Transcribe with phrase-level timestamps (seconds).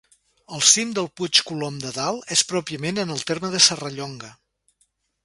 [0.55, 4.31] El cim del Puig Colom de Dalt és pròpiament en el terme de Serrallonga.